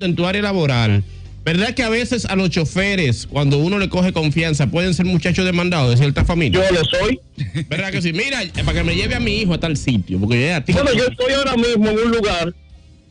[0.00, 1.04] en tu área laboral,
[1.44, 5.44] ¿verdad que a veces a los choferes, cuando uno le coge confianza, pueden ser muchachos
[5.44, 6.60] demandados de cierta familia?
[6.68, 7.20] Yo lo soy.
[7.68, 8.12] ¿Verdad que sí?
[8.12, 10.60] Mira, eh, para que me lleve a mi hijo a tal sitio, porque yo, a
[10.62, 12.52] ti- Bueno, yo estoy ahora mismo en un lugar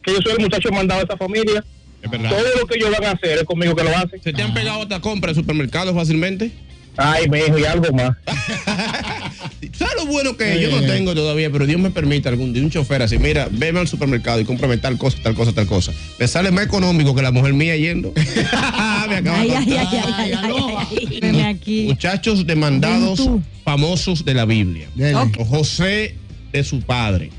[0.03, 1.63] que yo soy el muchacho mandado de esa familia.
[2.01, 2.29] Es verdad.
[2.31, 4.21] Todo lo que ellos van a hacer es conmigo que lo hacen.
[4.21, 6.51] ¿Se te han pegado otra compra en supermercados fácilmente?
[6.97, 8.15] Ay, mi hijo, y algo más.
[9.73, 10.61] ¿Sabes lo bueno que es?
[10.61, 13.79] yo no tengo todavía, pero Dios me permite algún día un chofer así, mira, veme
[13.79, 15.91] al supermercado y cómprame tal cosa, tal cosa, tal cosa.
[16.19, 18.13] Me sale más económico que la mujer mía yendo.
[19.09, 19.87] me acaba Ay, de ay, contar.
[19.87, 21.19] ay, ay, ay, ay, ay.
[21.21, 21.85] Veme aquí.
[21.87, 23.27] Muchachos demandados
[23.63, 24.87] famosos de la Biblia.
[25.47, 26.15] José
[26.51, 27.31] de su padre.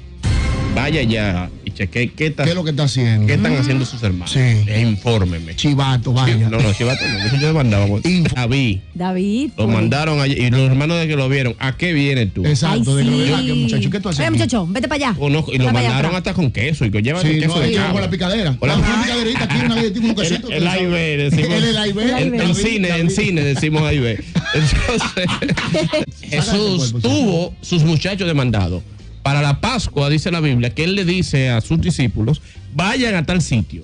[0.74, 3.26] Vaya ya y cheque qué, está- ¿Qué es lo que está haciendo?
[3.26, 4.30] qué están haciendo sus hermanos.
[4.32, 4.38] Sí.
[4.40, 5.54] E infórmeme.
[5.56, 6.36] Chivato, vaya.
[6.48, 7.86] No, no, chivato no, eso yo demandaba.
[8.04, 8.34] Info.
[8.34, 9.50] David, David.
[9.56, 12.44] lo mandaron allí y los hermanos de que lo vieron, ¿a qué vienes tú?
[12.46, 13.22] Exacto, Ay, de que lo sí.
[13.30, 14.20] deja que muchacho, ¿qué tú haces?
[14.20, 15.18] Oye, muchacho, vete para allá.
[15.18, 16.14] Conozco- y lo allá mandaron atrás.
[16.16, 17.92] hasta con queso y que llevan Sí, queso no, de cabra.
[17.92, 18.56] con la picadera.
[18.56, 20.48] Con la- picaderita aquí, una galletita, un quesito.
[20.48, 21.50] El, el A y B, decimos.
[21.52, 22.04] El, el A y B.
[22.04, 24.24] El A y En, cine, en cine decimos A y B.
[24.54, 25.26] Entonces,
[26.22, 27.02] Jesús cuerpo, sí.
[27.02, 28.82] tuvo sus muchachos demandados.
[29.24, 32.42] Para la Pascua, dice la Biblia, que él le dice a sus discípulos,
[32.74, 33.82] vayan a tal sitio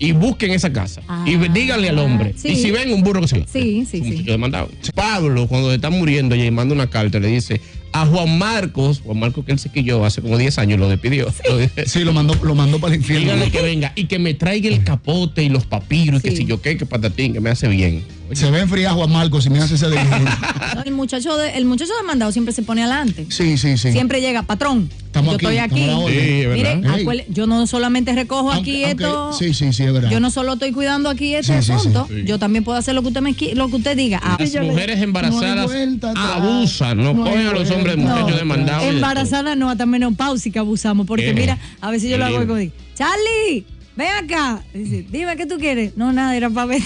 [0.00, 1.00] y busquen esa casa.
[1.24, 2.34] y Ah, díganle al hombre.
[2.36, 2.48] sí.
[2.48, 4.22] Y si ven un burro que se Sí, sí, sí.
[4.24, 4.68] demandado.
[4.94, 7.60] Pablo, cuando está muriendo, y manda una carta, le dice
[7.92, 11.32] a Juan Marcos, Juan Marcos que él se quilló hace como 10 años, lo despidió.
[11.48, 13.24] Lo dice, Sí, lo mandó, lo mandó para el infierno.
[13.32, 16.36] Díganle que venga y que me traiga el capote y los papiros y que Sí.
[16.38, 18.04] si yo qué, que patatín, que me hace bien.
[18.32, 19.86] Se ve enfriar Juan Marcos si me hace ese.
[20.74, 23.26] No, el muchacho de, el muchacho demandado siempre se pone adelante.
[23.28, 23.90] Sí, sí, sí.
[23.92, 24.88] Siempre llega, patrón.
[25.20, 26.12] Estamos yo aquí, estoy aquí.
[26.12, 26.76] Sí, es verdad.
[26.76, 27.00] Mire, Ey.
[27.02, 29.18] acuérdate, yo no solamente recojo aquí Aunque- esto.
[29.18, 30.10] aunque- Sí, sí, sí, es verdad.
[30.10, 32.22] Yo no solo estoy cuidando aquí este asunto, sí.
[32.24, 34.20] yo también puedo hacer lo que usted me lo que usted diga.
[34.22, 38.82] Ah, Las mujeres embarazadas No vuelta abusan, no, No cogen a los hombres muchachos demandados.
[38.82, 38.96] y de todo.
[38.96, 41.06] Embarazada no, hasta menopáusica abusamos.
[41.06, 43.64] Porque mira, a veces yo lo hago como digo, Charlie,
[43.96, 44.62] ven acá.
[44.74, 45.96] Dice, dime qué tú quieres.
[45.96, 46.82] No, nada, era para ver.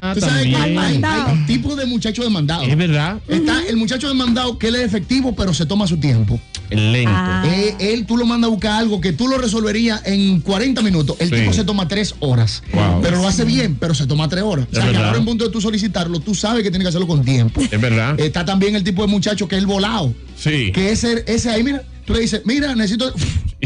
[0.00, 2.66] Ah, Tú sabes que hay, hay- hay tipos de muchachos demandados.
[2.68, 6.40] Es verdad, Está el muchacho demandado que él es efectivo, pero se toma su tiempo.
[6.70, 7.10] el lento.
[7.14, 7.44] Ah.
[7.46, 11.16] Eh, él, tú lo mandas a buscar algo que tú lo resolverías en 40 minutos.
[11.20, 11.34] El Sí.
[11.36, 12.62] tipo se toma 3 horas.
[12.72, 13.00] Wow.
[13.02, 14.66] Pero lo hace bien, pero se toma 3 horas.
[14.70, 16.88] O sea, Es que ahora en punto de tú solicitarlo, tú sabes que tienes que
[16.88, 17.60] hacerlo con tiempo.
[17.70, 18.18] Es verdad.
[18.18, 20.14] Está también el tipo de muchacho que es el volado.
[20.38, 20.72] Sí.
[20.72, 23.12] Que ese, ese ahí, mira, tú le dices, mira, necesito.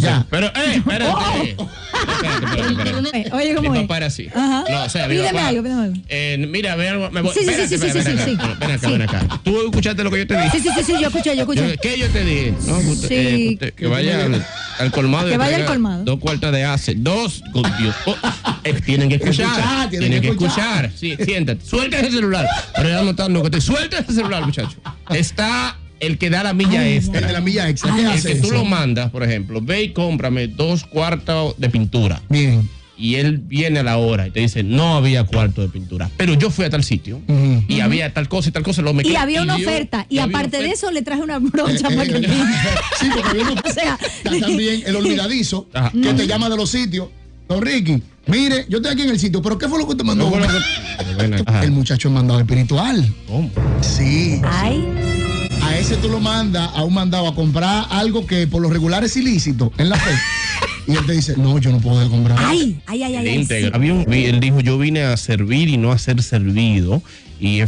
[0.03, 0.26] Ya.
[0.31, 1.12] Pero, eh, espérate.
[1.50, 3.19] Espérate, espérate, espérate.
[3.19, 3.82] Eh, Oye, ¿cómo Mi es?
[3.84, 4.28] papá era así.
[4.34, 4.64] Ajá.
[4.70, 5.97] No, o sea, mi Pídeme papá, algo, pídeme algo.
[6.09, 7.32] eh, mira, ve algo, me voy.
[7.34, 8.56] Sí, sí, espérate, sí, sí, espérate, sí, ven sí, sí.
[8.60, 8.92] Ven acá, Sí.
[8.92, 9.41] ven acá.
[9.42, 10.50] ¿Tú escuchaste lo que yo te dije?
[10.50, 11.69] Sí, sí, sí, sí, yo escuché, yo escuché.
[11.70, 12.54] Yo- ¿Qué yo te dije?
[12.66, 13.14] No, usted- Sí.
[13.14, 14.47] eh, usted- que vaya al,
[14.78, 15.28] al colmado.
[15.28, 16.04] Que vaya al colmado.
[16.04, 16.94] Dos cuartas de ace.
[16.97, 17.42] Dos.
[17.53, 17.94] con Dios.
[18.06, 18.15] Oh,
[18.65, 19.47] eh, tienen que escuchar.
[19.47, 20.91] Escuchar, tienen, tienen que que escuchar.
[20.94, 21.65] Sí, siéntate.
[21.65, 22.47] Suelta ese celular.
[22.76, 24.76] Pero ya notando que te suelta ese celular, muchacho.
[25.10, 27.20] Está el que da la milla Ay, extra.
[27.20, 27.94] El de la milla extra.
[27.94, 28.54] ¿Qué El hace que tú eso?
[28.56, 32.20] lo mandas, por ejemplo, ve y cómprame dos cuartos de pintura.
[32.28, 32.69] Bien.
[33.00, 36.10] Y él viene a la hora y te dice, no había cuarto de pintura.
[36.16, 37.20] Pero yo fui a tal sitio
[37.69, 38.82] y había tal cosa y tal cosa.
[38.82, 40.04] Lo mezclé Y había una dio- oferta.
[40.09, 42.28] Y, una aparte de eso, le traje una brocha Eh, para que eh,
[43.00, 45.92] sí, porque había uno- O sea, está también el olvidadizo Ajá.
[45.92, 47.09] que te llama de los sitios.
[47.48, 50.03] Don Ricky, mire, yo estoy aquí en el sitio, pero ¿qué fue lo que te
[50.04, 50.28] mandó?
[50.28, 50.36] No.
[51.62, 53.06] El muchacho mandado espiritual.
[53.28, 53.48] ¿Cómo?
[53.80, 54.41] Sí.
[54.44, 54.84] Ay,
[55.68, 59.04] A ese tú lo mandas a un mandado a comprar algo que por lo regular
[59.04, 60.10] es ilícito en la fe.
[60.86, 62.38] y él te dice, no, yo no puedo comprar.
[62.40, 63.44] ay, ay, ay, ay.
[63.44, 63.70] sí.
[63.72, 67.02] Había un- él dijo, yo vine a servir y no a ser servido.
[67.40, 67.60] Y,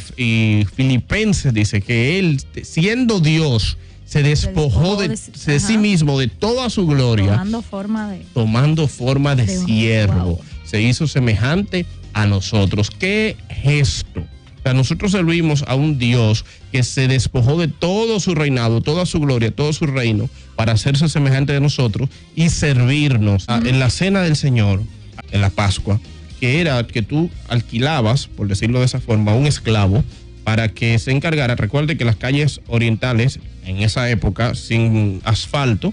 [0.74, 6.26] Filipenses dice que él, siendo Dios, se despojó de, despojó de de- sí mismo, de
[6.28, 8.24] toda su gloria, Tomando forma de.
[8.34, 10.24] tomando forma de siervo.
[10.24, 10.40] wow.
[10.64, 12.90] Se hizo semejante a nosotros.
[12.90, 14.24] Qué gesto.
[14.74, 19.50] Nosotros servimos a un Dios que se despojó de todo su reinado, toda su gloria,
[19.50, 23.44] todo su reino, para hacerse semejante de nosotros y servirnos.
[23.48, 24.82] Ah, En la cena del Señor,
[25.32, 26.00] en la Pascua,
[26.38, 30.04] que era que tú alquilabas, por decirlo de esa forma, a un esclavo
[30.44, 31.56] para que se encargara.
[31.56, 35.92] Recuerde que las calles orientales, en esa época, sin asfalto,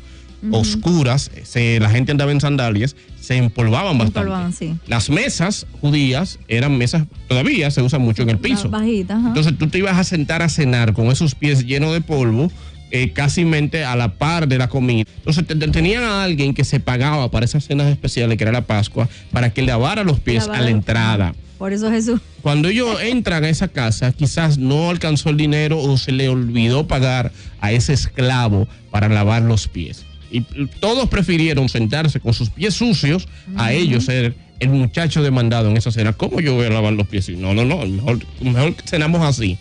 [0.52, 4.20] oscuras, se, la gente andaba en sandalias, se empolvaban bastante.
[4.20, 4.76] Empolvaban, sí.
[4.88, 8.70] Las mesas judías eran mesas, todavía se usan mucho en el piso.
[8.70, 9.28] Bajita, ajá.
[9.30, 12.52] Entonces tú te ibas a sentar a cenar con esos pies llenos de polvo,
[12.92, 15.04] eh, casi mente a la par de la comida.
[15.18, 18.54] Entonces te- te- tenían a alguien que se pagaba para esas cenas especiales, que era
[18.54, 21.36] la Pascua, para que lavara los pies Lavara a la entrada.
[21.58, 22.22] Por eso Jesús.
[22.44, 26.88] Cuando ellos entran a esa casa, quizás no alcanzó el dinero o se le olvidó
[26.88, 30.06] pagar a ese esclavo para lavar los pies.
[30.32, 30.42] Y
[30.80, 35.92] todos prefirieron sentarse con sus pies sucios a ellos ser el muchacho demandado en esa
[35.92, 36.14] cena.
[36.14, 37.30] ¿Cómo yo voy a lavar los pies?
[37.30, 39.58] No, no, no, mejor, mejor cenamos así.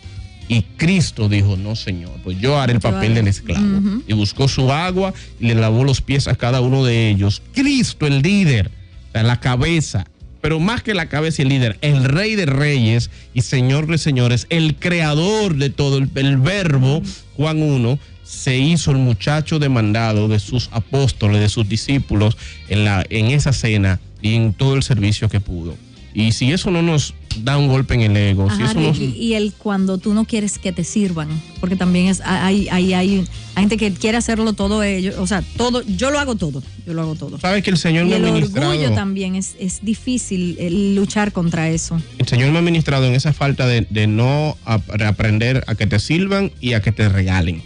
[0.48, 3.78] Y Cristo dijo, no, Señor, pues yo haré el papel del esclavo.
[3.78, 4.02] Ujú.
[4.06, 7.42] Y buscó su agua y le lavó los pies a cada uno de ellos.
[7.52, 8.70] Cristo, el líder.
[9.12, 10.04] La cabeza,
[10.42, 13.98] pero más que la cabeza y el líder, el rey de reyes y señor de
[13.98, 17.02] señores, el creador de todo, el, el verbo,
[17.36, 22.36] Juan 1, se hizo el muchacho demandado de sus apóstoles, de sus discípulos
[22.68, 25.76] en, la, en esa cena y en todo el servicio que pudo.
[26.12, 27.12] Y si eso no nos
[27.42, 28.98] da un golpe en el ego, si eso nos...
[28.98, 31.28] y, y el cuando tú no quieres que te sirvan,
[31.60, 35.44] porque también es hay, hay, hay, hay gente que quiere hacerlo todo ellos, o sea,
[35.58, 37.38] todo, yo lo hago todo, yo lo hago todo.
[37.38, 38.70] Sabes que el Señor Y me ha el ministrado...
[38.70, 42.00] orgullo también es, es difícil el luchar contra eso.
[42.16, 45.86] El Señor me ha ministrado en esa falta de, de no ap- aprender a que
[45.86, 47.62] te sirvan y a que te regalen.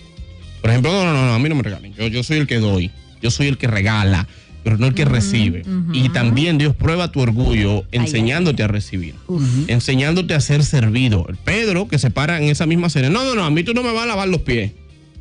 [0.60, 1.94] Por ejemplo, no, no, no, a mí no me regalen.
[1.94, 2.90] Yo, yo soy el que doy.
[3.22, 4.26] Yo soy el que regala,
[4.62, 5.62] pero no el que recibe.
[5.92, 9.14] Y también Dios prueba tu orgullo enseñándote a recibir.
[9.68, 11.26] Enseñándote a ser servido.
[11.28, 13.10] El Pedro, que se para en esa misma cena.
[13.10, 14.72] No, no, no, a mí tú no me vas a lavar los pies.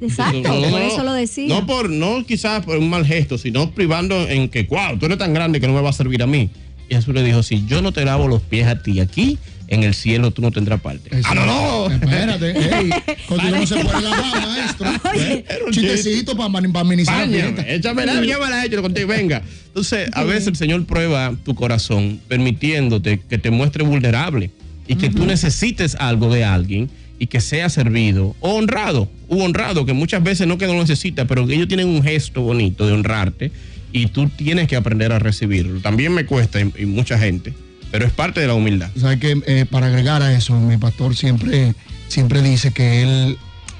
[0.01, 1.47] Exacto, No, no, por eso lo decía.
[1.47, 5.17] No por, no quizás por un mal gesto, sino privando en que, wow, tú eres
[5.17, 6.49] tan grande que no me va a servir a mí.
[6.87, 9.37] Y Jesús le dijo, si yo no te lavo los pies a ti aquí,
[9.69, 11.09] en el cielo tú no tendrás parte.
[11.15, 11.93] Eso- ¡Ah, no, no!
[11.93, 12.89] Espérate, ey,
[13.27, 14.87] contigo no se puede lavar, maestro.
[15.13, 15.45] Oye.
[15.65, 17.55] Un chistecito para administrar la fiesta.
[17.55, 19.41] Páñame, échame la, llámala, échale contigo, venga.
[19.67, 24.51] Entonces, a veces el Señor prueba tu corazón, permitiéndote que te muestre vulnerable
[24.87, 26.89] y que tú necesites algo de alguien
[27.19, 30.79] y que sea servido o honrado, u honrado, que muchas veces no que no lo
[30.79, 33.51] necesita, pero que ellos tienen un gesto bonito de honrarte
[33.91, 35.79] y tú tienes que aprender a recibirlo.
[35.81, 37.53] También me cuesta y, y mucha gente,
[37.91, 38.89] pero es parte de la humildad.
[38.99, 41.73] ¿Sabes que eh, Para agregar a eso, mi pastor siempre,
[42.07, 43.37] siempre dice que él,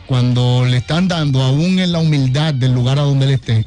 [0.07, 3.65] cuando le están dando, aún en la humildad del lugar a donde él esté,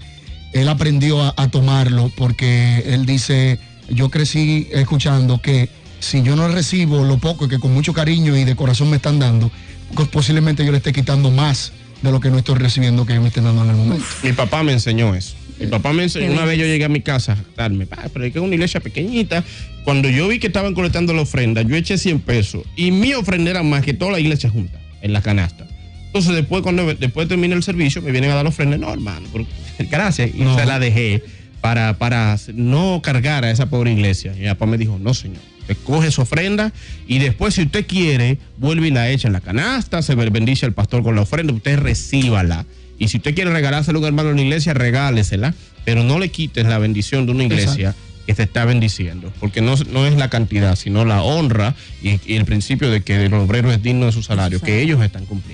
[0.52, 3.58] él aprendió a, a tomarlo porque él dice,
[3.88, 5.68] yo crecí escuchando que
[6.00, 9.18] si yo no recibo lo poco que con mucho cariño y de corazón me están
[9.18, 9.50] dando,
[9.94, 11.72] pues posiblemente yo le esté quitando más
[12.02, 14.04] de lo que no estoy recibiendo que me estén dando en el momento.
[14.22, 15.34] Mi papá me enseñó eso.
[15.60, 18.24] Mi papá me enseñó, una vez yo llegué a mi casa a darme, "Pa, pero
[18.24, 19.44] es que es una iglesia pequeñita.
[19.84, 23.50] Cuando yo vi que estaban colectando la ofrenda, yo eché 100 pesos y mi ofrenda
[23.50, 25.66] era más que toda la iglesia junta en la canasta.
[26.06, 29.28] Entonces después cuando después termine el servicio me vienen a dar la ofrenda, no hermano,
[29.32, 29.46] pero-
[29.90, 30.58] gracias y No.
[30.58, 31.22] se la dejé
[31.60, 34.34] para, para no cargar a esa pobre iglesia.
[34.36, 36.72] Y mi papá me dijo, no señor, usted coge su ofrenda
[37.06, 40.72] y después si usted quiere vuelve y la echa en la canasta, se bendice al
[40.72, 42.66] pastor con la ofrenda, usted recíbala.
[43.02, 45.54] Y si usted quiere regalárselo a un hermano en la iglesia, regálesela,
[45.84, 47.96] pero no le quites la bendición de una iglesia
[48.28, 52.36] que te está bendiciendo, porque no, no es la cantidad, sino la honra y, y
[52.36, 55.50] el principio de que el obrero es digno de su salario, que ellos están cumpliendo.